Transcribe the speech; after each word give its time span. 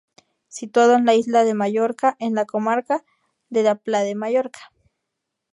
Situado 0.47 0.95
en 0.95 1.05
la 1.05 1.13
isla 1.13 1.43
de 1.43 1.53
Mallorca, 1.53 2.15
en 2.17 2.33
la 2.33 2.45
comarca 2.45 3.03
de 3.51 3.61
la 3.61 3.75
Pla 3.75 3.99
de 3.99 4.15
Mallorca. 4.15 4.71